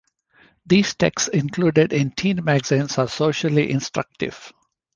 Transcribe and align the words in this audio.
These 0.65 0.95
texts 0.95 1.27
included 1.27 1.93
in 1.93 2.09
teen 2.09 2.43
magazines 2.43 2.97
are 2.97 3.07
socially 3.07 3.69
instructive. 3.69 4.51